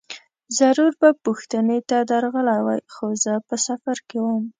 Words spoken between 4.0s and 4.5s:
کې وم.